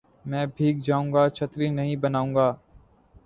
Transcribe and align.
میں 0.25 0.45
بھیگ 0.55 0.79
جاؤں 0.85 1.11
گا 1.13 1.27
چھتری 1.29 1.69
نہیں 1.69 1.95
بناؤں 1.95 2.33
گا 2.35 2.51